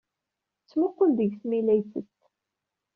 [0.57, 2.17] Tettmuqul deg-s mi la yettett.